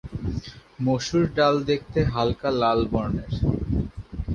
[0.79, 3.33] মসুর ডাল দেখতে হালকা লাল বর্ণের।